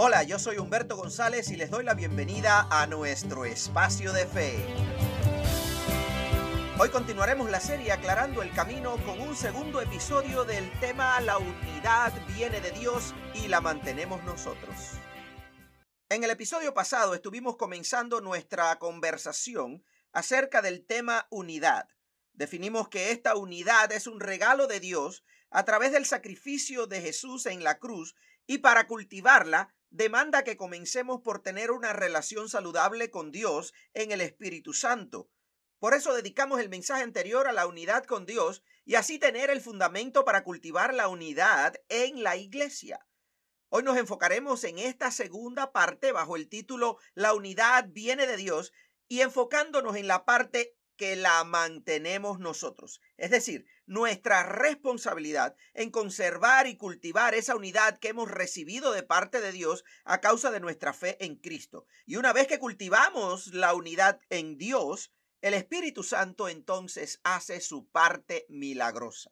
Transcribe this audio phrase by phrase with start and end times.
[0.00, 4.64] Hola, yo soy Humberto González y les doy la bienvenida a nuestro espacio de fe.
[6.78, 12.12] Hoy continuaremos la serie aclarando el camino con un segundo episodio del tema La unidad
[12.28, 14.92] viene de Dios y la mantenemos nosotros.
[16.08, 21.88] En el episodio pasado estuvimos comenzando nuestra conversación acerca del tema unidad.
[22.34, 27.46] Definimos que esta unidad es un regalo de Dios a través del sacrificio de Jesús
[27.46, 28.14] en la cruz
[28.48, 34.22] y para cultivarla demanda que comencemos por tener una relación saludable con Dios en el
[34.22, 35.30] Espíritu Santo.
[35.78, 39.60] Por eso dedicamos el mensaje anterior a la unidad con Dios y así tener el
[39.60, 43.06] fundamento para cultivar la unidad en la iglesia.
[43.68, 48.72] Hoy nos enfocaremos en esta segunda parte bajo el título La unidad viene de Dios
[49.08, 53.00] y enfocándonos en la parte que la mantenemos nosotros.
[53.16, 59.40] Es decir, nuestra responsabilidad en conservar y cultivar esa unidad que hemos recibido de parte
[59.40, 61.86] de Dios a causa de nuestra fe en Cristo.
[62.04, 67.88] Y una vez que cultivamos la unidad en Dios, el Espíritu Santo entonces hace su
[67.88, 69.30] parte milagrosa.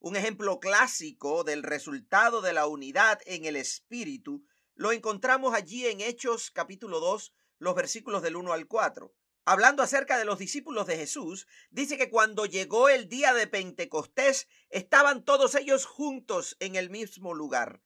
[0.00, 6.00] Un ejemplo clásico del resultado de la unidad en el Espíritu lo encontramos allí en
[6.00, 9.14] Hechos capítulo 2, los versículos del 1 al 4
[9.50, 14.46] hablando acerca de los discípulos de Jesús, dice que cuando llegó el día de Pentecostés,
[14.68, 17.80] estaban todos ellos juntos en el mismo lugar.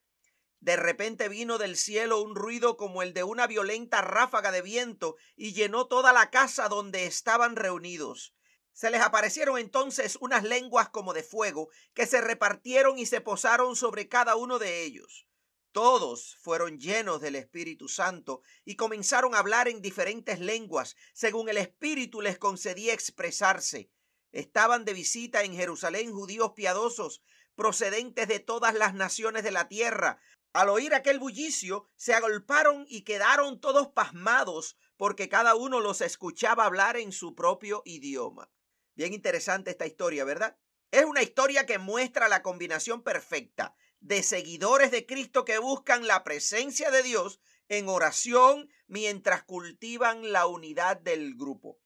[0.58, 5.14] De repente vino del cielo un ruido como el de una violenta ráfaga de viento
[5.36, 8.34] y llenó toda la casa donde estaban reunidos.
[8.72, 13.76] Se les aparecieron entonces unas lenguas como de fuego que se repartieron y se posaron
[13.76, 15.28] sobre cada uno de ellos.
[15.72, 21.56] Todos fueron llenos del Espíritu Santo y comenzaron a hablar en diferentes lenguas, según el
[21.56, 23.90] Espíritu les concedía expresarse.
[24.32, 27.22] Estaban de visita en Jerusalén judíos piadosos,
[27.54, 30.20] procedentes de todas las naciones de la tierra.
[30.52, 36.66] Al oír aquel bullicio, se agolparon y quedaron todos pasmados, porque cada uno los escuchaba
[36.66, 38.50] hablar en su propio idioma.
[38.94, 40.58] Bien interesante esta historia, ¿verdad?
[40.90, 46.24] Es una historia que muestra la combinación perfecta de seguidores de Cristo que buscan la
[46.24, 51.78] presencia de Dios en oración mientras cultivan la unidad del grupo.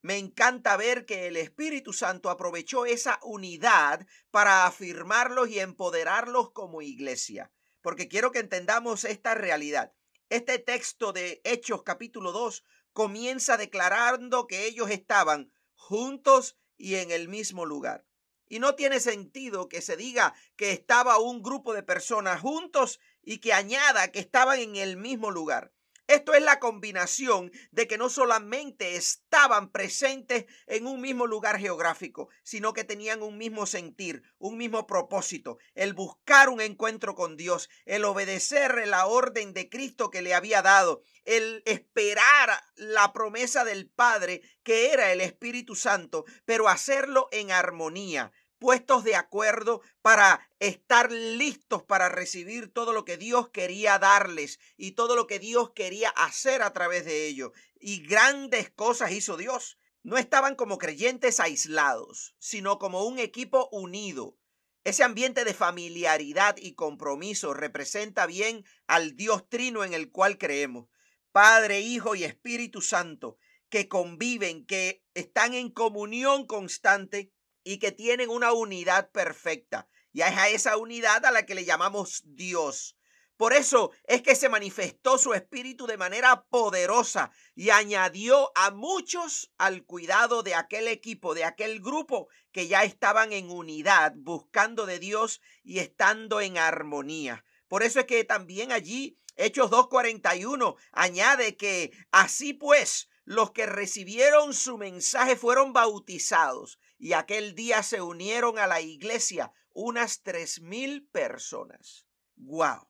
[0.00, 6.82] Me encanta ver que el Espíritu Santo aprovechó esa unidad para afirmarlos y empoderarlos como
[6.82, 7.52] iglesia,
[7.82, 9.92] porque quiero que entendamos esta realidad.
[10.30, 17.28] Este texto de Hechos capítulo 2 comienza declarando que ellos estaban juntos y en el
[17.28, 18.06] mismo lugar.
[18.48, 23.38] Y no tiene sentido que se diga que estaba un grupo de personas juntos y
[23.38, 25.72] que añada que estaban en el mismo lugar.
[26.08, 32.30] Esto es la combinación de que no solamente estaban presentes en un mismo lugar geográfico,
[32.42, 37.68] sino que tenían un mismo sentir, un mismo propósito, el buscar un encuentro con Dios,
[37.84, 43.90] el obedecer la orden de Cristo que le había dado, el esperar la promesa del
[43.90, 51.10] Padre, que era el Espíritu Santo, pero hacerlo en armonía, puestos de acuerdo para estar
[51.10, 56.10] listos para recibir todo lo que Dios quería darles y todo lo que Dios quería
[56.10, 57.52] hacer a través de ellos.
[57.80, 59.78] Y grandes cosas hizo Dios.
[60.02, 64.36] No estaban como creyentes aislados, sino como un equipo unido.
[64.84, 70.88] Ese ambiente de familiaridad y compromiso representa bien al Dios trino en el cual creemos.
[71.32, 73.36] Padre, Hijo y Espíritu Santo,
[73.68, 77.32] que conviven, que están en comunión constante
[77.68, 79.90] y que tienen una unidad perfecta.
[80.10, 82.96] Y es a esa unidad a la que le llamamos Dios.
[83.36, 89.52] Por eso es que se manifestó su espíritu de manera poderosa y añadió a muchos
[89.58, 94.98] al cuidado de aquel equipo, de aquel grupo que ya estaban en unidad, buscando de
[94.98, 97.44] Dios y estando en armonía.
[97.68, 104.54] Por eso es que también allí Hechos 2.41 añade que así pues los que recibieron
[104.54, 111.06] su mensaje fueron bautizados y aquel día se unieron a la iglesia unas tres mil
[111.08, 112.06] personas.
[112.36, 112.88] ¡Wow!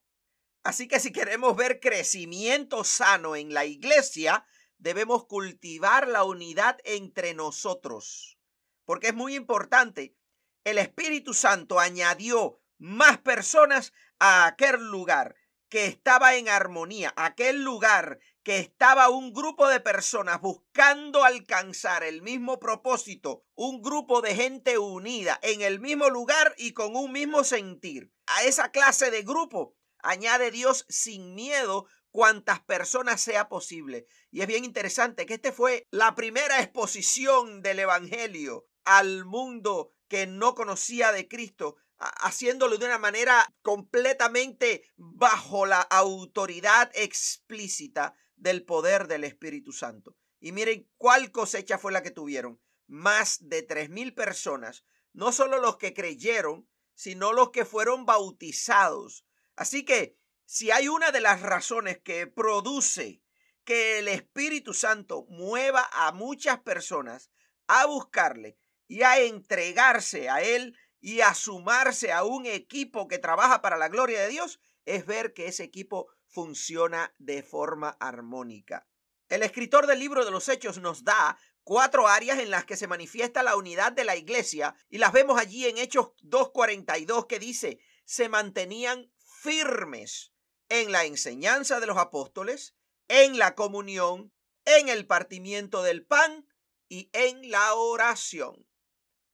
[0.65, 4.47] Así que si queremos ver crecimiento sano en la iglesia,
[4.79, 8.38] debemos cultivar la unidad entre nosotros.
[8.85, 10.17] Porque es muy importante.
[10.65, 15.37] El Espíritu Santo añadió más personas a aquel lugar
[15.69, 18.19] que estaba en armonía, aquel lugar
[18.49, 24.79] que estaba un grupo de personas buscando alcanzar el mismo propósito, un grupo de gente
[24.79, 28.11] unida en el mismo lugar y con un mismo sentir.
[28.27, 34.06] A esa clase de grupo añade Dios sin miedo cuantas personas sea posible.
[34.31, 40.27] Y es bien interesante que este fue la primera exposición del Evangelio al mundo que
[40.27, 49.08] no conocía de Cristo haciéndolo de una manera completamente bajo la autoridad explícita del poder
[49.08, 50.17] del Espíritu Santo.
[50.40, 52.61] Y miren cuál cosecha fue la que tuvieron.
[52.87, 59.26] Más de tres mil personas, no solo los que creyeron, sino los que fueron bautizados.
[59.56, 63.23] Así que si hay una de las razones que produce
[63.64, 67.31] que el Espíritu Santo mueva a muchas personas
[67.67, 68.56] a buscarle
[68.87, 73.88] y a entregarse a Él y a sumarse a un equipo que trabaja para la
[73.88, 78.87] gloria de Dios, es ver que ese equipo funciona de forma armónica.
[79.29, 82.87] El escritor del libro de los Hechos nos da cuatro áreas en las que se
[82.87, 87.79] manifiesta la unidad de la iglesia y las vemos allí en Hechos 2.42 que dice,
[88.05, 90.33] se mantenían firmes
[90.71, 92.75] en la enseñanza de los apóstoles,
[93.09, 94.33] en la comunión,
[94.65, 96.47] en el partimiento del pan
[96.89, 98.67] y en la oración.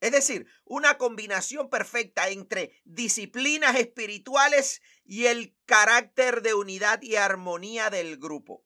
[0.00, 7.90] Es decir, una combinación perfecta entre disciplinas espirituales y el carácter de unidad y armonía
[7.90, 8.64] del grupo.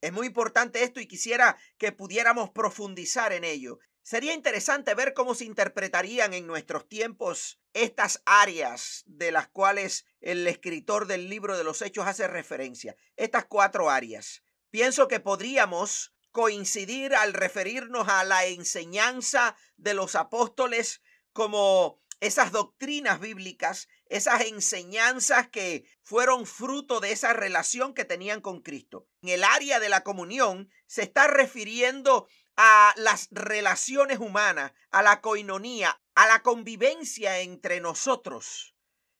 [0.00, 3.80] Es muy importante esto y quisiera que pudiéramos profundizar en ello.
[4.02, 10.46] Sería interesante ver cómo se interpretarían en nuestros tiempos estas áreas de las cuales el
[10.46, 12.96] escritor del libro de los Hechos hace referencia.
[13.16, 14.42] Estas cuatro áreas.
[14.70, 21.02] Pienso que podríamos coincidir al referirnos a la enseñanza de los apóstoles
[21.32, 28.60] como esas doctrinas bíblicas, esas enseñanzas que fueron fruto de esa relación que tenían con
[28.60, 29.06] Cristo.
[29.22, 35.20] En el área de la comunión se está refiriendo a las relaciones humanas, a la
[35.20, 38.74] coinonía, a la convivencia entre nosotros.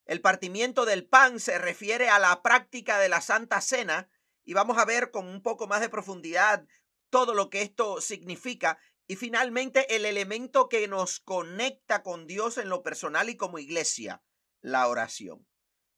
[0.07, 4.09] El partimiento del pan se refiere a la práctica de la Santa Cena
[4.45, 6.67] y vamos a ver con un poco más de profundidad
[7.11, 12.69] todo lo que esto significa y finalmente el elemento que nos conecta con Dios en
[12.69, 14.23] lo personal y como iglesia,
[14.61, 15.47] la oración.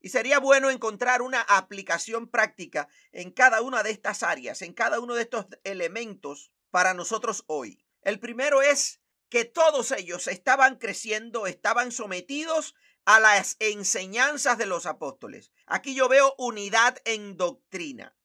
[0.00, 4.98] Y sería bueno encontrar una aplicación práctica en cada una de estas áreas, en cada
[5.00, 7.84] uno de estos elementos para nosotros hoy.
[8.02, 12.74] El primero es que todos ellos estaban creciendo, estaban sometidos
[13.04, 15.52] a las enseñanzas de los apóstoles.
[15.66, 18.16] Aquí yo veo unidad en doctrina.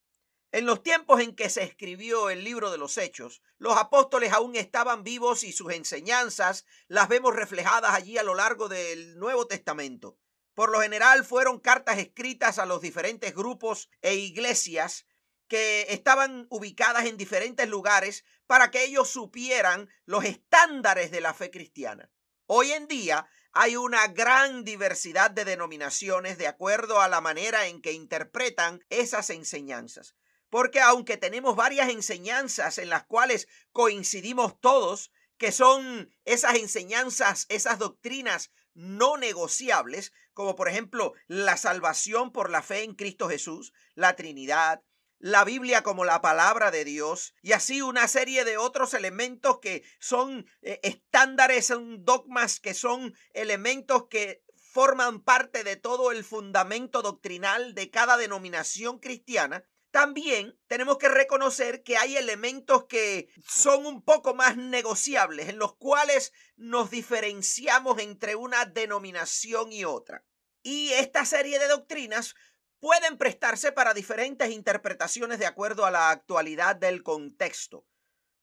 [0.52, 4.56] En los tiempos en que se escribió el libro de los Hechos, los apóstoles aún
[4.56, 10.18] estaban vivos y sus enseñanzas las vemos reflejadas allí a lo largo del Nuevo Testamento.
[10.56, 15.06] Por lo general fueron cartas escritas a los diferentes grupos e iglesias
[15.48, 21.52] que estaban ubicadas en diferentes lugares para que ellos supieran los estándares de la fe
[21.52, 22.10] cristiana.
[22.48, 27.82] Hoy en día hay una gran diversidad de denominaciones de acuerdo a la manera en
[27.82, 30.16] que interpretan esas enseñanzas.
[30.50, 37.78] Porque aunque tenemos varias enseñanzas en las cuales coincidimos todos, que son esas enseñanzas, esas
[37.78, 44.16] doctrinas no negociables, como por ejemplo la salvación por la fe en Cristo Jesús, la
[44.16, 44.84] Trinidad,
[45.18, 49.84] la Biblia como la palabra de Dios y así una serie de otros elementos que
[50.00, 57.02] son eh, estándares, son dogmas, que son elementos que forman parte de todo el fundamento
[57.02, 59.64] doctrinal de cada denominación cristiana,
[59.96, 65.78] también tenemos que reconocer que hay elementos que son un poco más negociables, en los
[65.78, 70.26] cuales nos diferenciamos entre una denominación y otra.
[70.64, 72.36] Y esta serie de doctrinas
[72.82, 77.88] pueden prestarse para diferentes interpretaciones de acuerdo a la actualidad del contexto.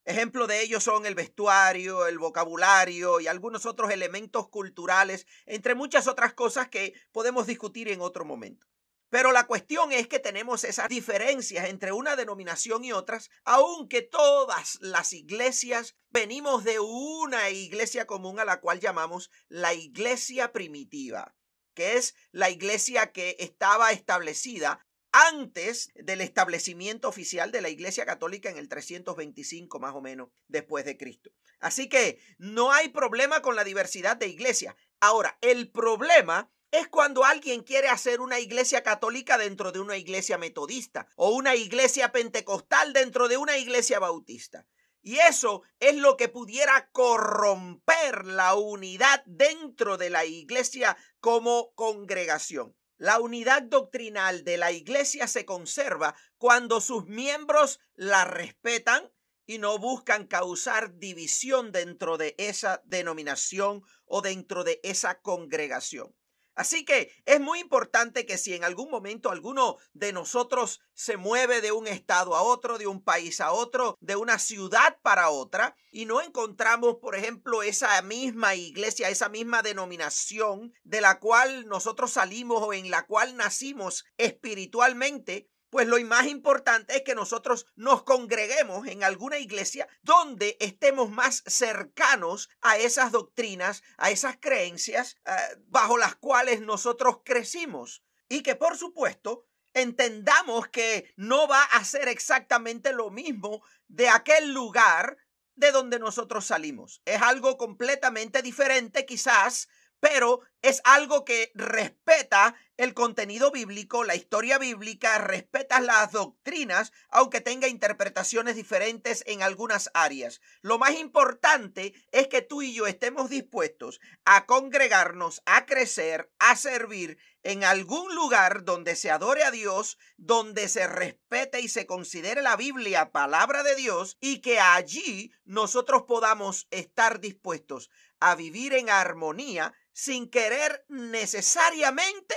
[0.06, 6.08] Ejemplo de ello son el vestuario, el vocabulario y algunos otros elementos culturales, entre muchas
[6.08, 8.71] otras cosas que podemos discutir en otro momento.
[9.12, 14.78] Pero la cuestión es que tenemos esas diferencias entre una denominación y otras, aunque todas
[14.80, 21.36] las iglesias venimos de una iglesia común a la cual llamamos la iglesia primitiva,
[21.74, 28.48] que es la iglesia que estaba establecida antes del establecimiento oficial de la Iglesia Católica
[28.48, 31.30] en el 325 más o menos después de Cristo.
[31.60, 34.74] Así que no hay problema con la diversidad de iglesia.
[35.00, 40.38] Ahora, el problema es cuando alguien quiere hacer una iglesia católica dentro de una iglesia
[40.38, 44.66] metodista o una iglesia pentecostal dentro de una iglesia bautista.
[45.02, 52.74] Y eso es lo que pudiera corromper la unidad dentro de la iglesia como congregación.
[52.96, 59.12] La unidad doctrinal de la iglesia se conserva cuando sus miembros la respetan
[59.44, 66.14] y no buscan causar división dentro de esa denominación o dentro de esa congregación.
[66.54, 71.60] Así que es muy importante que si en algún momento alguno de nosotros se mueve
[71.62, 75.74] de un estado a otro, de un país a otro, de una ciudad para otra,
[75.90, 82.12] y no encontramos, por ejemplo, esa misma iglesia, esa misma denominación de la cual nosotros
[82.12, 88.02] salimos o en la cual nacimos espiritualmente, pues lo más importante es que nosotros nos
[88.02, 95.32] congreguemos en alguna iglesia donde estemos más cercanos a esas doctrinas, a esas creencias eh,
[95.68, 98.04] bajo las cuales nosotros crecimos.
[98.28, 104.52] Y que por supuesto entendamos que no va a ser exactamente lo mismo de aquel
[104.52, 105.16] lugar
[105.54, 107.00] de donde nosotros salimos.
[107.06, 109.68] Es algo completamente diferente quizás
[110.02, 117.40] pero es algo que respeta el contenido bíblico, la historia bíblica, respeta las doctrinas, aunque
[117.40, 120.40] tenga interpretaciones diferentes en algunas áreas.
[120.62, 126.56] Lo más importante es que tú y yo estemos dispuestos a congregarnos, a crecer, a
[126.56, 132.42] servir en algún lugar donde se adore a Dios, donde se respete y se considere
[132.42, 138.90] la Biblia palabra de Dios y que allí nosotros podamos estar dispuestos a vivir en
[138.90, 142.34] armonía sin querer necesariamente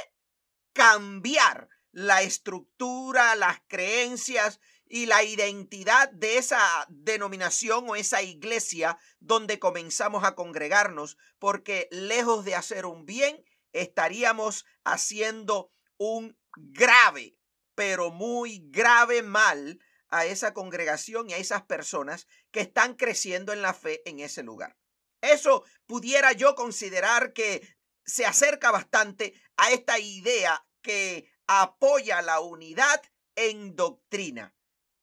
[0.76, 9.58] cambiar la estructura, las creencias y la identidad de esa denominación o esa iglesia donde
[9.58, 13.42] comenzamos a congregarnos, porque lejos de hacer un bien,
[13.72, 17.38] estaríamos haciendo un grave,
[17.74, 19.80] pero muy grave mal
[20.10, 24.44] a esa congregación y a esas personas que están creciendo en la fe en ese
[24.44, 24.76] lugar.
[25.22, 27.76] Eso pudiera yo considerar que
[28.06, 33.02] se acerca bastante a esta idea que apoya la unidad
[33.36, 34.56] en doctrina,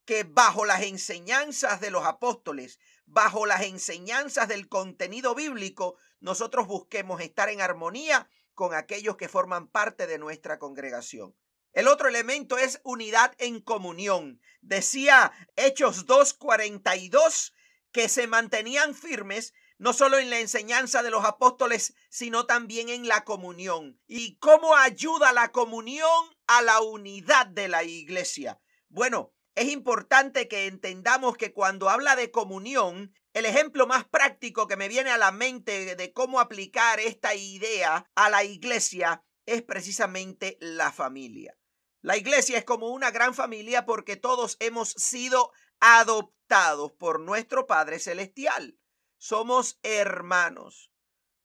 [0.05, 7.21] que bajo las enseñanzas de los apóstoles, bajo las enseñanzas del contenido bíblico, nosotros busquemos
[7.21, 11.35] estar en armonía con aquellos que forman parte de nuestra congregación.
[11.73, 14.41] El otro elemento es unidad en comunión.
[14.61, 17.53] Decía Hechos 2.42
[17.93, 23.09] que se mantenían firmes no solo en la enseñanza de los apóstoles, sino también en
[23.09, 24.01] la comunión.
[24.07, 26.09] ¿Y cómo ayuda la comunión
[26.47, 28.61] a la unidad de la iglesia?
[28.89, 34.77] Bueno, es importante que entendamos que cuando habla de comunión, el ejemplo más práctico que
[34.77, 40.59] me viene a la mente de cómo aplicar esta idea a la iglesia es precisamente
[40.61, 41.59] la familia.
[42.03, 47.99] La iglesia es como una gran familia porque todos hemos sido adoptados por nuestro Padre
[47.99, 48.79] Celestial
[49.23, 50.91] somos hermanos.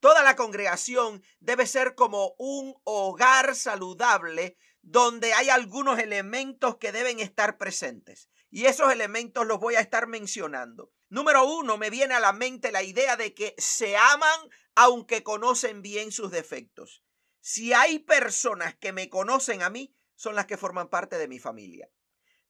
[0.00, 7.20] Toda la congregación debe ser como un hogar saludable donde hay algunos elementos que deben
[7.20, 8.30] estar presentes.
[8.50, 10.90] Y esos elementos los voy a estar mencionando.
[11.08, 14.40] Número uno, me viene a la mente la idea de que se aman
[14.74, 17.04] aunque conocen bien sus defectos.
[17.40, 21.38] Si hay personas que me conocen a mí, son las que forman parte de mi
[21.38, 21.88] familia.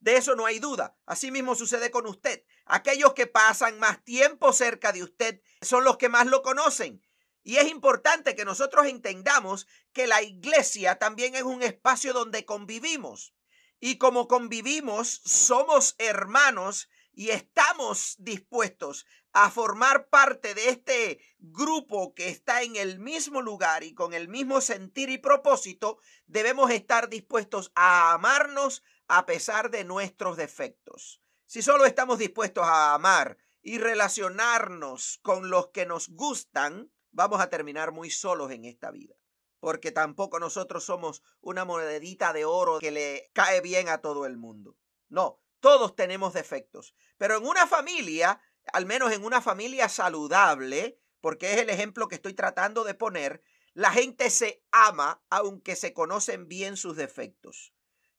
[0.01, 0.97] De eso no hay duda.
[1.07, 2.45] Así mismo sucede con usted.
[2.67, 7.03] Aquellos que pasan más tiempo cerca de usted son los que más lo conocen.
[7.43, 13.35] Y es importante que nosotros entendamos que la iglesia también es un espacio donde convivimos.
[13.81, 22.29] Y como convivimos, somos hermanos y estamos dispuestos a formar parte de este grupo que
[22.29, 27.71] está en el mismo lugar y con el mismo sentir y propósito, debemos estar dispuestos
[27.75, 31.21] a amarnos, a pesar de nuestros defectos.
[31.47, 37.51] Si solo estamos dispuestos a amar y relacionarnos con los que nos gustan, vamos a
[37.51, 39.15] terminar muy solos en esta vida.
[39.61, 44.37] Porque tampoco nosotros somos una monedita de oro que le cae bien a todo el
[44.37, 44.77] mundo.
[45.09, 46.95] No, todos tenemos defectos.
[47.17, 48.41] Pero en una familia,
[48.73, 53.43] al menos en una familia saludable, porque es el ejemplo que estoy tratando de poner,
[53.75, 57.73] la gente se ama aunque se conocen bien sus defectos.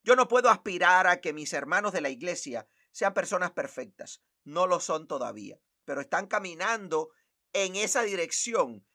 [0.04, 4.24] Yo no puedo aspirar a que mis hermanos de la iglesia sean personas perfectas.
[4.44, 7.10] No lo son todavía, pero están caminando
[7.54, 8.86] en esa dirección.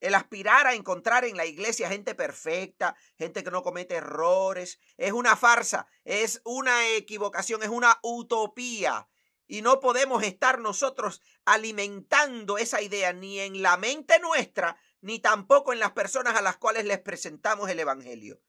[0.00, 5.12] El aspirar a encontrar en la iglesia gente perfecta, gente que no comete errores, es
[5.12, 9.08] una farsa, es una equivocación, es una utopía.
[9.46, 15.72] Y no podemos estar nosotros alimentando esa idea ni en la mente nuestra, ni tampoco
[15.72, 18.40] en las personas a las cuales les presentamos el Evangelio.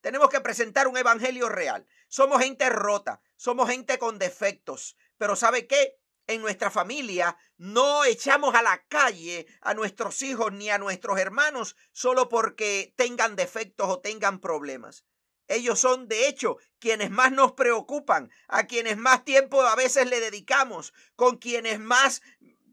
[0.00, 1.86] Tenemos que presentar un evangelio real.
[2.08, 5.98] Somos gente rota, somos gente con defectos, pero ¿sabe qué?
[6.26, 11.76] En nuestra familia no echamos a la calle a nuestros hijos ni a nuestros hermanos
[11.92, 15.04] solo porque tengan defectos o tengan problemas.
[15.50, 20.20] Ellos son, de hecho, quienes más nos preocupan, a quienes más tiempo a veces le
[20.20, 22.22] dedicamos, con quienes más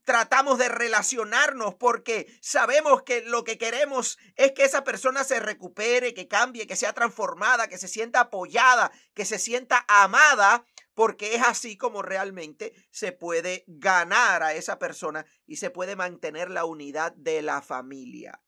[0.03, 6.13] tratamos de relacionarnos porque sabemos que lo que queremos es que esa persona se recupere,
[6.13, 11.41] que cambie, que sea transformada, que se sienta apoyada, que se sienta amada, porque es
[11.41, 17.11] así como realmente se puede ganar a esa persona y se puede mantener la unidad
[17.13, 18.39] de la familia.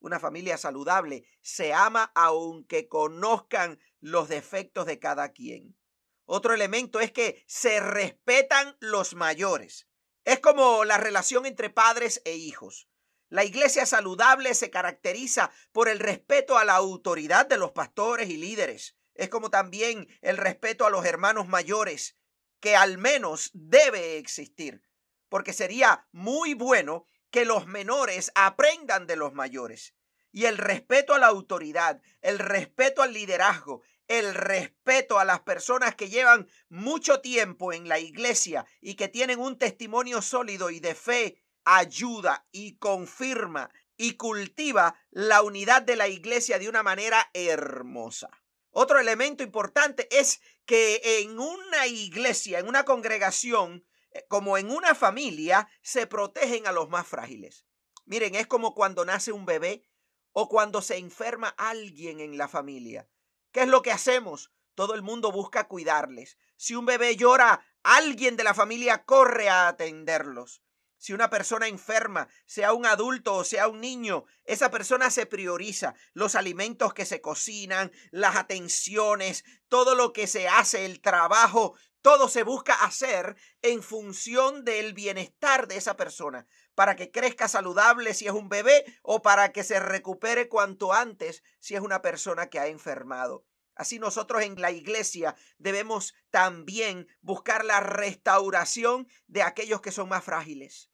[0.00, 5.76] Una familia saludable se ama aunque conozcan los defectos de cada quien.
[6.24, 9.88] Otro elemento es que se respetan los mayores.
[10.24, 12.88] Es como la relación entre padres e hijos.
[13.30, 18.36] La iglesia saludable se caracteriza por el respeto a la autoridad de los pastores y
[18.36, 18.96] líderes.
[19.14, 22.16] Es como también el respeto a los hermanos mayores,
[22.60, 24.82] que al menos debe existir,
[25.28, 29.94] porque sería muy bueno que los menores aprendan de los mayores.
[30.32, 35.94] Y el respeto a la autoridad, el respeto al liderazgo, el respeto a las personas
[35.94, 40.94] que llevan mucho tiempo en la iglesia y que tienen un testimonio sólido y de
[40.94, 48.30] fe, ayuda y confirma y cultiva la unidad de la iglesia de una manera hermosa.
[48.70, 53.84] Otro elemento importante es que en una iglesia, en una congregación,
[54.28, 57.66] como en una familia, se protegen a los más frágiles.
[58.06, 59.84] Miren, es como cuando nace un bebé
[60.32, 63.08] o cuando se enferma alguien en la familia.
[63.52, 64.52] ¿Qué es lo que hacemos?
[64.74, 66.38] Todo el mundo busca cuidarles.
[66.56, 70.62] Si un bebé llora, alguien de la familia corre a atenderlos.
[70.98, 75.94] Si una persona enferma, sea un adulto o sea un niño, esa persona se prioriza.
[76.12, 82.28] Los alimentos que se cocinan, las atenciones, todo lo que se hace, el trabajo, todo
[82.28, 88.26] se busca hacer en función del bienestar de esa persona, para que crezca saludable si
[88.26, 92.58] es un bebé o para que se recupere cuanto antes si es una persona que
[92.58, 93.44] ha enfermado.
[93.78, 100.24] Así nosotros en la iglesia debemos también buscar la restauración de aquellos que son más
[100.24, 100.90] frágiles.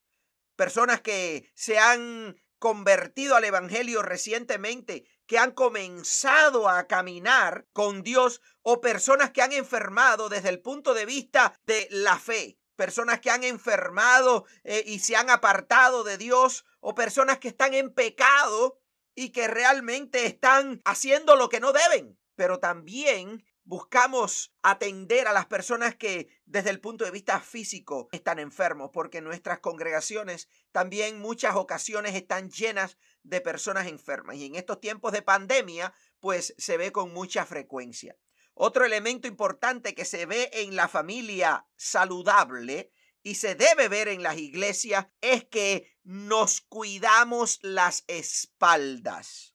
[0.54, 8.42] Personas que se han convertido al Evangelio recientemente, que han comenzado a caminar con Dios
[8.60, 12.58] o personas que han enfermado desde el punto de vista de la fe.
[12.76, 17.72] Personas que han enfermado eh, y se han apartado de Dios o personas que están
[17.72, 18.78] en pecado
[19.14, 25.46] y que realmente están haciendo lo que no deben pero también buscamos atender a las
[25.46, 31.56] personas que desde el punto de vista físico están enfermos, porque nuestras congregaciones también muchas
[31.56, 36.92] ocasiones están llenas de personas enfermas y en estos tiempos de pandemia pues se ve
[36.92, 38.16] con mucha frecuencia.
[38.54, 42.92] Otro elemento importante que se ve en la familia saludable
[43.22, 49.53] y se debe ver en las iglesias es que nos cuidamos las espaldas.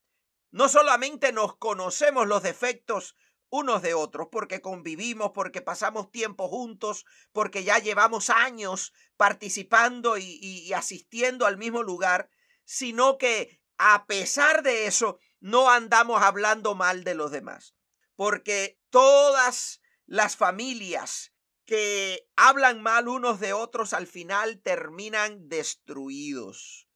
[0.52, 3.16] No solamente nos conocemos los defectos
[3.50, 10.72] unos de otros, porque convivimos, porque pasamos tiempo juntos, porque ya llevamos años participando y,
[10.74, 12.30] asistiendo al mismo lugar,
[12.64, 17.76] sino que a pesar de eso, no andamos hablando mal de los demás.
[18.16, 21.34] Porque todas las familias
[21.66, 26.90] que hablan mal unos de otros al final terminan destruidos.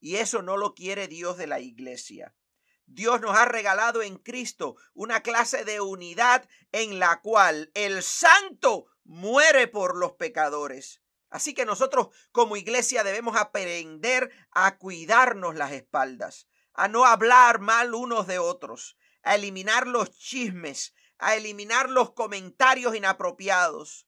[0.00, 2.34] Y eso no lo quiere Dios de la iglesia.
[2.86, 8.86] Dios nos ha regalado en Cristo una clase de unidad en la cual el santo
[9.04, 11.00] muere por los pecadores.
[11.30, 17.94] Así que nosotros como iglesia debemos aprender a cuidarnos las espaldas, a no hablar mal
[17.94, 24.06] unos de otros, a eliminar los chismes, a eliminar los comentarios inapropiados.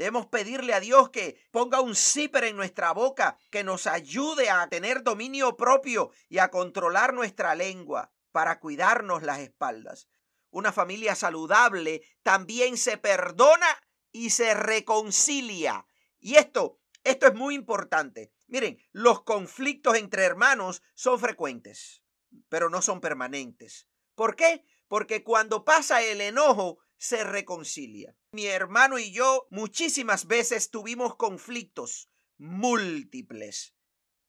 [0.00, 4.66] Debemos pedirle a Dios que ponga un zipper en nuestra boca, que nos ayude a
[4.70, 10.08] tener dominio propio y a controlar nuestra lengua para cuidarnos las espaldas.
[10.48, 13.66] Una familia saludable también se perdona
[14.10, 15.86] y se reconcilia.
[16.18, 18.32] Y esto, esto es muy importante.
[18.46, 22.02] Miren, los conflictos entre hermanos son frecuentes,
[22.48, 23.86] pero no son permanentes.
[24.14, 24.64] ¿Por qué?
[24.88, 28.14] Porque cuando pasa el enojo, se reconcilia.
[28.32, 33.74] Mi hermano y yo muchísimas veces tuvimos conflictos múltiples.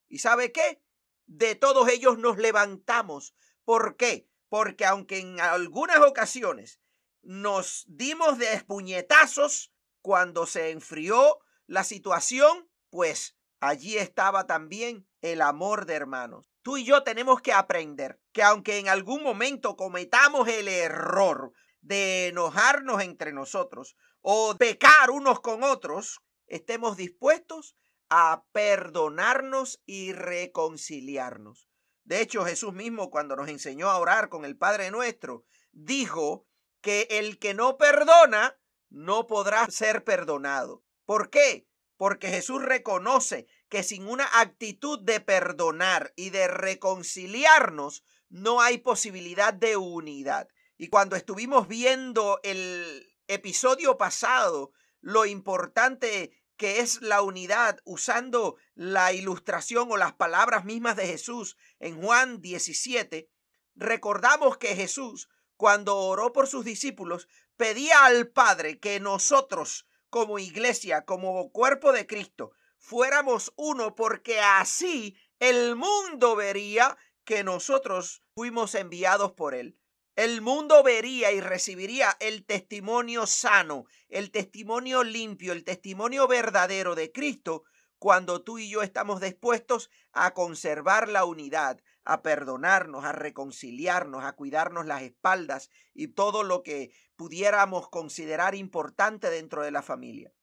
[0.07, 0.81] ¿Y sabe qué?
[1.27, 3.35] De todos ellos nos levantamos.
[3.65, 4.29] ¿Por qué?
[4.47, 6.79] Porque aunque en algunas ocasiones
[7.21, 15.85] nos dimos de espuñetazos cuando se enfrió la situación, pues allí estaba también el amor
[15.85, 16.45] de hermanos.
[16.61, 22.27] Tú y yo tenemos que aprender que aunque en algún momento cometamos el error de
[22.27, 27.75] enojarnos entre nosotros o pecar unos con otros, estemos dispuestos
[28.09, 31.69] a perdonarnos y reconciliarnos.
[32.03, 36.45] De hecho, Jesús mismo cuando nos enseñó a orar con el Padre nuestro, dijo
[36.81, 40.83] que el que no perdona no podrá ser perdonado.
[41.05, 41.67] ¿Por qué?
[41.95, 49.53] Porque Jesús reconoce que sin una actitud de perdonar y de reconciliarnos, no hay posibilidad
[49.53, 50.47] de unidad.
[50.81, 59.13] Y cuando estuvimos viendo el episodio pasado, lo importante que es la unidad usando la
[59.13, 63.29] ilustración o las palabras mismas de Jesús en Juan 17,
[63.75, 71.05] recordamos que Jesús, cuando oró por sus discípulos, pedía al Padre que nosotros, como iglesia,
[71.05, 79.33] como cuerpo de Cristo, fuéramos uno, porque así el mundo vería que nosotros fuimos enviados
[79.33, 79.77] por Él.
[80.15, 87.13] El mundo vería y recibiría el testimonio sano, el testimonio limpio, el testimonio verdadero de
[87.13, 87.63] Cristo
[87.97, 94.33] cuando tú y yo estamos dispuestos a conservar la unidad, a perdonarnos, a reconciliarnos, a
[94.33, 100.33] cuidarnos las espaldas y todo lo que pudiéramos considerar importante dentro de la familia.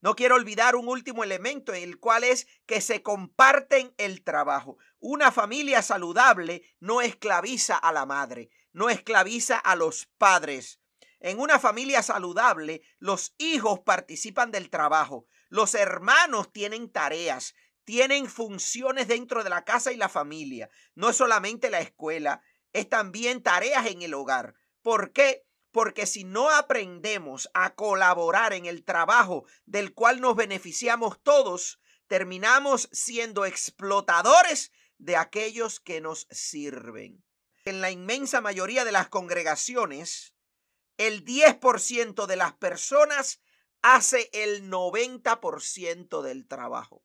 [0.00, 4.78] No quiero olvidar un último elemento, el cual es que se comparten el trabajo.
[5.00, 10.80] Una familia saludable no esclaviza a la madre, no esclaviza a los padres.
[11.20, 17.54] En una familia saludable, los hijos participan del trabajo, los hermanos tienen tareas,
[17.84, 20.68] tienen funciones dentro de la casa y la familia.
[20.94, 24.54] No es solamente la escuela, es también tareas en el hogar.
[24.82, 25.46] ¿Por qué?
[25.72, 32.88] Porque si no aprendemos a colaborar en el trabajo del cual nos beneficiamos todos, terminamos
[32.92, 37.24] siendo explotadores de aquellos que nos sirven.
[37.68, 40.32] En la inmensa mayoría de las congregaciones,
[40.96, 43.42] el 10% de las personas
[43.82, 47.04] hace el 90% del trabajo.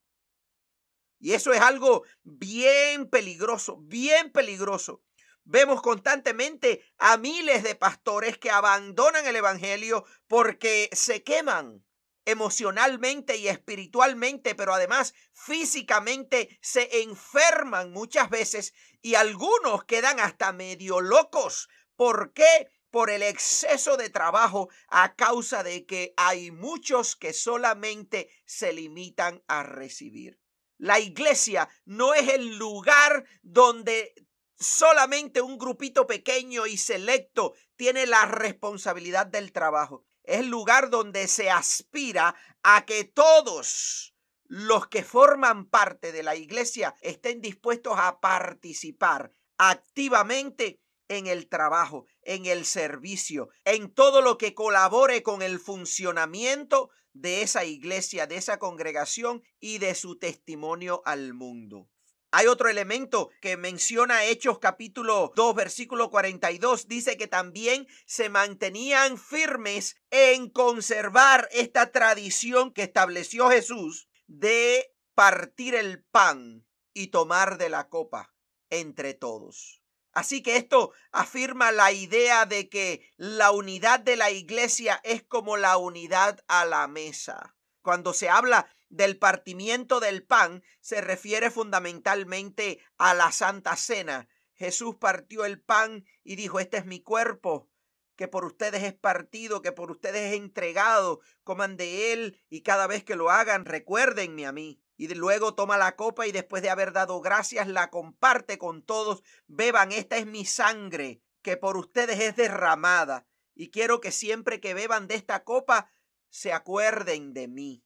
[1.20, 5.04] Y eso es algo bien peligroso, bien peligroso.
[5.44, 11.84] Vemos constantemente a miles de pastores que abandonan el Evangelio porque se queman
[12.26, 21.02] emocionalmente y espiritualmente, pero además físicamente se enferman muchas veces y algunos quedan hasta medio
[21.02, 21.70] locos.
[21.96, 22.70] ¿Por qué?
[22.90, 29.44] Por el exceso de trabajo a causa de que hay muchos que solamente se limitan
[29.48, 30.40] a recibir.
[30.78, 34.14] La iglesia no es el lugar donde
[34.60, 40.06] solamente un grupito pequeño y selecto tiene la responsabilidad del trabajo.
[40.24, 44.14] Es el lugar donde se aspira a que todos
[44.46, 52.06] los que forman parte de la iglesia estén dispuestos a participar activamente en el trabajo,
[52.22, 58.38] en el servicio, en todo lo que colabore con el funcionamiento de esa iglesia, de
[58.38, 61.90] esa congregación y de su testimonio al mundo.
[62.36, 66.88] Hay otro elemento que menciona Hechos capítulo 2 versículo 42.
[66.88, 75.76] Dice que también se mantenían firmes en conservar esta tradición que estableció Jesús de partir
[75.76, 78.34] el pan y tomar de la copa
[78.72, 79.84] entre todos.
[80.12, 85.56] Así que esto afirma la idea de que la unidad de la iglesia es como
[85.56, 87.56] la unidad a la mesa.
[87.84, 94.28] Cuando se habla del partimiento del pan se refiere fundamentalmente a la Santa Cena.
[94.54, 97.72] Jesús partió el pan y dijo, este es mi cuerpo,
[98.16, 102.86] que por ustedes es partido, que por ustedes es entregado, coman de él y cada
[102.86, 104.80] vez que lo hagan, recuérdenme a mí.
[104.96, 109.24] Y luego toma la copa y después de haber dado gracias la comparte con todos.
[109.48, 113.26] Beban, esta es mi sangre, que por ustedes es derramada.
[113.56, 115.92] Y quiero que siempre que beban de esta copa
[116.30, 117.84] se acuerden de mí.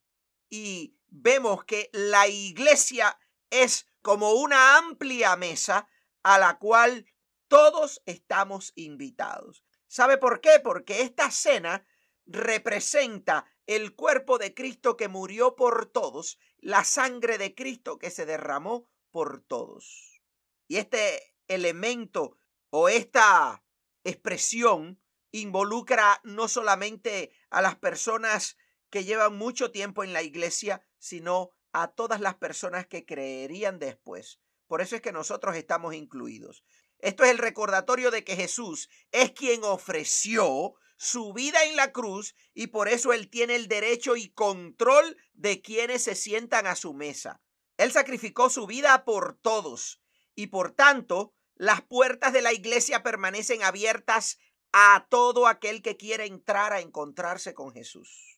[0.49, 3.17] Y vemos que la iglesia
[3.49, 5.87] es como una amplia mesa
[6.23, 7.05] a la cual
[7.47, 9.63] todos estamos invitados.
[9.87, 10.59] ¿Sabe por qué?
[10.63, 11.85] Porque esta cena
[12.25, 18.25] representa el cuerpo de Cristo que murió por todos, la sangre de Cristo que se
[18.25, 20.21] derramó por todos.
[20.67, 22.37] Y este elemento
[22.69, 23.63] o esta
[24.03, 25.01] expresión
[25.31, 28.57] involucra no solamente a las personas
[28.89, 34.39] que llevan mucho tiempo en la iglesia, sino a todas las personas que creerían después.
[34.67, 36.63] Por eso es que nosotros estamos incluidos.
[36.99, 42.35] Esto es el recordatorio de que Jesús es quien ofreció su vida en la cruz
[42.53, 46.93] y por eso Él tiene el derecho y control de quienes se sientan a su
[46.93, 47.41] mesa.
[47.77, 50.01] Él sacrificó su vida por todos
[50.33, 54.39] y por tanto las puertas de la iglesia permanecen abiertas
[54.71, 58.36] a todo aquel que quiera entrar a encontrarse con Jesús.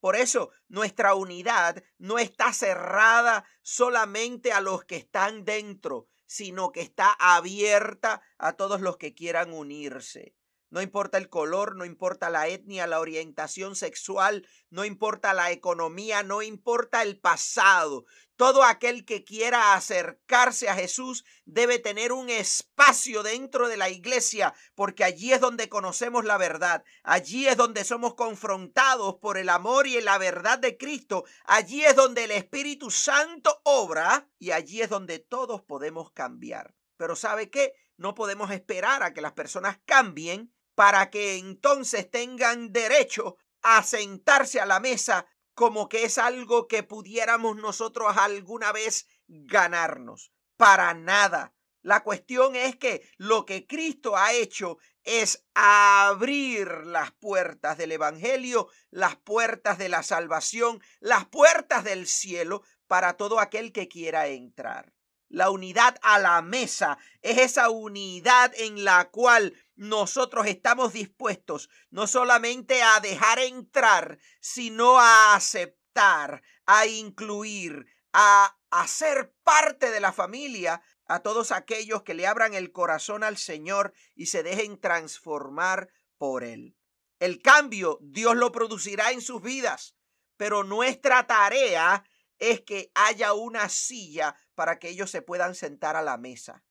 [0.00, 6.80] Por eso nuestra unidad no está cerrada solamente a los que están dentro, sino que
[6.80, 10.34] está abierta a todos los que quieran unirse.
[10.70, 16.22] No importa el color, no importa la etnia, la orientación sexual, no importa la economía,
[16.22, 18.04] no importa el pasado.
[18.36, 24.54] Todo aquel que quiera acercarse a Jesús debe tener un espacio dentro de la iglesia,
[24.76, 29.88] porque allí es donde conocemos la verdad, allí es donde somos confrontados por el amor
[29.88, 34.88] y la verdad de Cristo, allí es donde el Espíritu Santo obra y allí es
[34.88, 36.74] donde todos podemos cambiar.
[36.96, 37.74] Pero ¿sabe qué?
[37.96, 44.62] No podemos esperar a que las personas cambien para que entonces tengan derecho a sentarse
[44.62, 50.32] a la mesa como que es algo que pudiéramos nosotros alguna vez ganarnos.
[50.56, 51.52] Para nada.
[51.82, 58.68] La cuestión es que lo que Cristo ha hecho es abrir las puertas del Evangelio,
[58.88, 64.94] las puertas de la salvación, las puertas del cielo para todo aquel que quiera entrar.
[65.30, 72.06] La unidad a la mesa es esa unidad en la cual nosotros estamos dispuestos no
[72.06, 80.82] solamente a dejar entrar, sino a aceptar, a incluir, a hacer parte de la familia
[81.06, 85.88] a todos aquellos que le abran el corazón al Señor y se dejen transformar
[86.18, 86.76] por Él.
[87.18, 89.96] El cambio Dios lo producirá en sus vidas,
[90.36, 92.04] pero nuestra tarea
[92.38, 96.64] es que haya una silla para que ellos se puedan sentar a la mesa.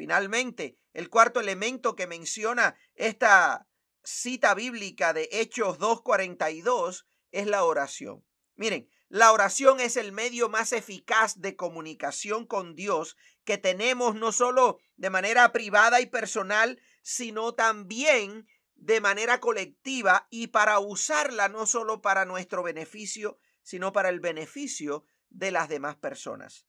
[0.00, 3.68] Finalmente, el cuarto elemento que menciona esta
[4.02, 8.24] cita bíblica de Hechos 2.42 es la oración.
[8.54, 14.32] Miren, la oración es el medio más eficaz de comunicación con Dios que tenemos no
[14.32, 21.66] solo de manera privada y personal, sino también de manera colectiva y para usarla no
[21.66, 26.64] solo para nuestro beneficio, sino para el beneficio de las demás personas.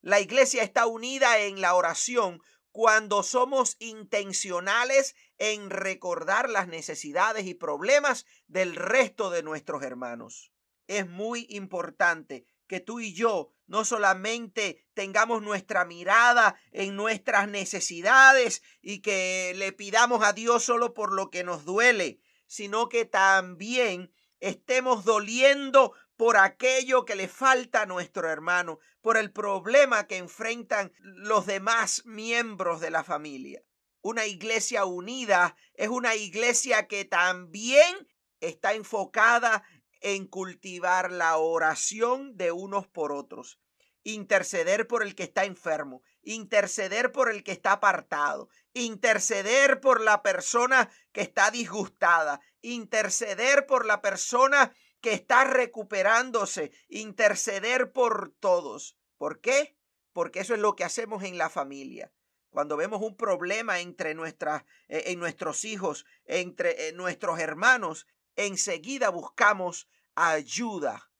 [0.00, 7.54] La iglesia está unida en la oración cuando somos intencionales en recordar las necesidades y
[7.54, 10.52] problemas del resto de nuestros hermanos.
[10.86, 18.62] Es muy importante que tú y yo no solamente tengamos nuestra mirada en nuestras necesidades
[18.80, 24.10] y que le pidamos a Dios solo por lo que nos duele, sino que también
[24.40, 30.92] estemos doliendo por aquello que le falta a nuestro hermano, por el problema que enfrentan
[31.00, 33.60] los demás miembros de la familia.
[34.02, 38.08] Una iglesia unida es una iglesia que también
[38.38, 39.64] está enfocada
[40.00, 43.58] en cultivar la oración de unos por otros,
[44.04, 50.22] interceder por el que está enfermo, interceder por el que está apartado, interceder por la
[50.22, 54.72] persona que está disgustada, interceder por la persona
[55.02, 58.96] que está recuperándose, interceder por todos.
[59.18, 59.76] ¿Por qué?
[60.14, 62.10] Porque eso es lo que hacemos en la familia.
[62.50, 69.10] Cuando vemos un problema entre nuestras, eh, en nuestros hijos, entre eh, nuestros hermanos, enseguida
[69.10, 71.10] buscamos ayuda.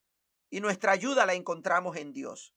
[0.49, 2.55] Y nuestra ayuda la encontramos en Dios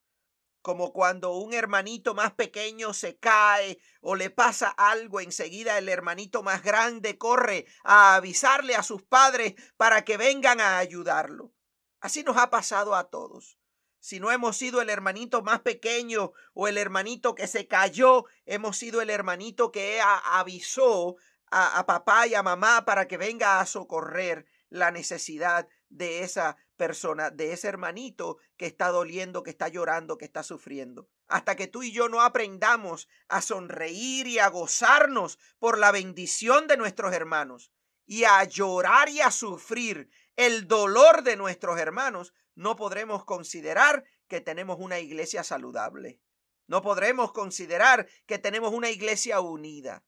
[0.66, 6.42] como cuando un hermanito más pequeño se cae o le pasa algo, enseguida el hermanito
[6.42, 11.54] más grande corre a avisarle a sus padres para que vengan a ayudarlo.
[12.00, 13.60] Así nos ha pasado a todos.
[14.00, 18.76] Si no hemos sido el hermanito más pequeño o el hermanito que se cayó, hemos
[18.76, 21.18] sido el hermanito que avisó
[21.52, 26.58] a, a papá y a mamá para que venga a socorrer la necesidad de esa
[26.76, 31.10] persona, de ese hermanito que está doliendo, que está llorando, que está sufriendo.
[31.28, 36.68] Hasta que tú y yo no aprendamos a sonreír y a gozarnos por la bendición
[36.68, 37.72] de nuestros hermanos
[38.06, 44.42] y a llorar y a sufrir el dolor de nuestros hermanos, no podremos considerar que
[44.42, 46.20] tenemos una iglesia saludable.
[46.68, 50.04] No podremos considerar que tenemos una iglesia unida.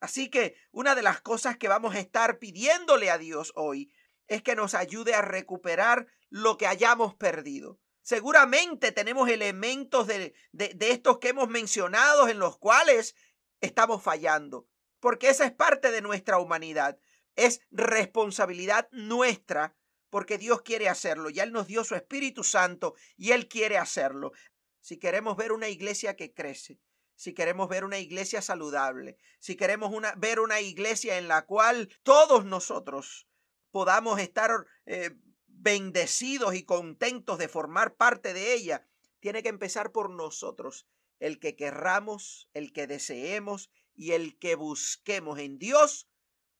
[0.00, 3.90] Así que una de las cosas que vamos a estar pidiéndole a Dios hoy
[4.28, 7.78] es que nos ayude a recuperar lo que hayamos perdido.
[8.02, 13.14] Seguramente tenemos elementos de, de, estos que hemos mencionado en los cuales
[13.60, 14.68] estamos fallando,
[15.00, 16.98] porque esa es parte de nuestra humanidad.
[17.34, 19.74] Es responsabilidad nuestra
[20.10, 21.30] porque Dios quiere hacerlo.
[21.30, 24.32] Ya Él nos dio su Espíritu Santo y Él quiere hacerlo.
[24.80, 26.78] Si queremos ver una iglesia que crece,
[27.16, 31.88] si queremos ver una iglesia saludable, si queremos una, ver una iglesia en la cual
[32.02, 33.26] todos nosotros
[33.74, 35.10] podamos estar eh,
[35.48, 38.86] bendecidos y contentos de formar parte de ella,
[39.18, 40.86] tiene que empezar por nosotros,
[41.18, 46.08] el que querramos, el que deseemos y el que busquemos en Dios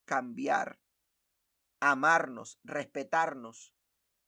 [0.06, 0.80] cambiar,
[1.78, 3.72] amarnos, respetarnos.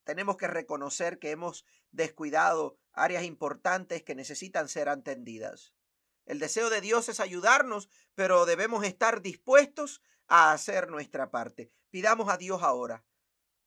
[0.05, 5.75] Tenemos que reconocer que hemos descuidado áreas importantes que necesitan ser atendidas.
[6.27, 11.73] El deseo de Dios es ayudarnos, pero debemos estar dispuestos a hacer nuestra parte.
[11.91, 13.05] Pidamos a Dios ahora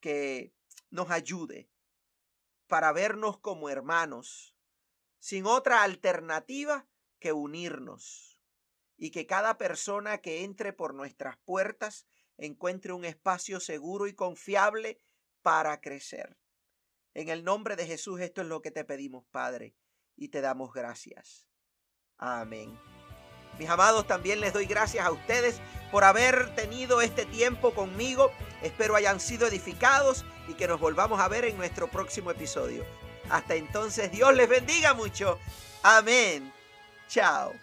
[0.02, 0.54] que
[0.92, 1.70] nos ayude
[2.68, 4.56] para vernos como hermanos,
[5.20, 6.88] sin otra alternativa
[7.20, 8.40] que unirnos,
[8.98, 12.06] y que cada persona que entre por nuestras puertas
[12.38, 15.00] encuentre un espacio seguro y confiable
[15.42, 16.38] para crecer.
[17.14, 19.76] En el nombre de Jesús esto es lo que te pedimos, Padre,
[20.16, 21.49] y te damos gracias.
[22.20, 22.78] Amén.
[23.58, 25.60] Mis amados, también les doy gracias a ustedes
[25.92, 28.32] por haber tenido este tiempo conmigo.
[28.62, 32.86] Espero hayan sido edificados y que nos volvamos a ver en nuestro próximo episodio.
[33.30, 35.38] Hasta entonces, Dios les bendiga mucho.
[35.84, 36.52] Amén.
[37.08, 37.54] Chao.